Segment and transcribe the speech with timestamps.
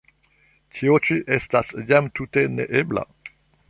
[0.77, 3.11] Tio ĉi estas jam tute ne ebla!